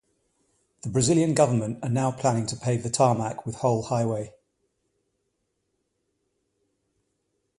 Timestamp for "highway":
3.83-4.33